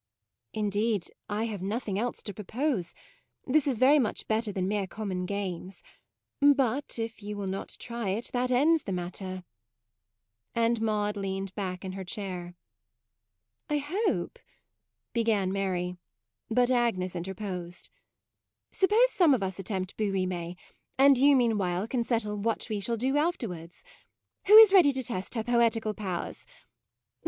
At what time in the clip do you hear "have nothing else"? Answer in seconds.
1.43-2.23